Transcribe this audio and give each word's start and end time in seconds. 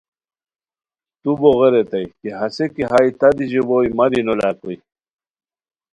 تو 1.21 1.31
بوغے 1.39 1.69
ریتائے 1.73 2.05
کی 2.19 2.29
ہسے 2.39 2.65
کی 2.73 2.81
ہائے 2.89 3.09
تہ 3.19 3.29
دی 3.37 3.45
ژیبوئے 3.51 3.87
مہ 3.97 4.05
دی 4.11 4.21
نو 4.25 4.33
لاکوئے 4.39 4.77